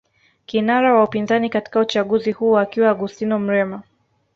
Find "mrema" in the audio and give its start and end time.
3.39-3.83